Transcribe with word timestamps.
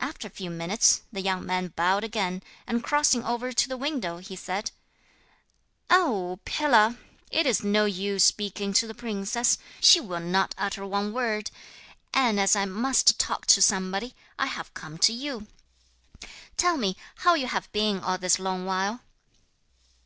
After 0.00 0.26
a 0.28 0.30
few 0.30 0.50
minutes 0.50 1.00
the 1.14 1.22
young 1.22 1.46
man 1.46 1.68
bowed 1.68 2.04
again, 2.04 2.42
and 2.66 2.84
crossing 2.84 3.24
over 3.24 3.54
to 3.54 3.68
the 3.70 3.76
window, 3.78 4.18
he 4.18 4.36
said: 4.36 4.70
'Oh, 5.88 6.40
pillar! 6.44 6.98
it 7.30 7.46
is 7.46 7.64
no 7.64 7.86
use 7.86 8.22
speaking 8.22 8.74
to 8.74 8.86
the 8.86 8.92
princess, 8.92 9.56
she 9.80 9.98
will 9.98 10.20
not 10.20 10.54
utter 10.58 10.84
one 10.86 11.14
word; 11.14 11.50
and 12.12 12.38
as 12.38 12.54
I 12.54 12.66
must 12.66 13.18
talk 13.18 13.46
to 13.46 13.62
somebody, 13.62 14.14
I 14.38 14.44
have 14.44 14.74
come 14.74 14.98
to 14.98 15.12
you. 15.14 15.46
Tell 16.58 16.76
me 16.76 16.94
how 17.20 17.32
you 17.32 17.46
have 17.46 17.72
been 17.72 17.98
all 17.98 18.18
this 18.18 18.38
long 18.38 18.66
while?' 18.66 19.00